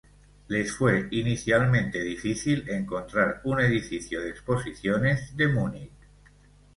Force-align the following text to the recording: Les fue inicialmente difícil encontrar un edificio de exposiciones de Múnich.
Les 0.49 0.63
fue 0.75 1.09
inicialmente 1.11 2.01
difícil 2.01 2.67
encontrar 2.71 3.39
un 3.43 3.59
edificio 3.61 4.19
de 4.19 4.31
exposiciones 4.31 5.37
de 5.37 5.47
Múnich. 5.47 5.91